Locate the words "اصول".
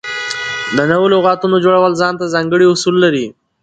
2.69-2.95